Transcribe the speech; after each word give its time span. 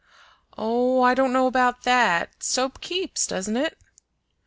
"Oh, 0.57 1.01
I 1.03 1.13
don't 1.13 1.31
know 1.31 1.45
about 1.45 1.83
that; 1.83 2.41
soap 2.41 2.81
keeps, 2.81 3.27
doesn't 3.27 3.55
it?" 3.55 3.77